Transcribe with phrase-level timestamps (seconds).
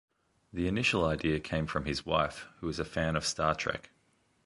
[0.51, 3.91] The initial idea came from his wife, who is a fan of "Star Trek".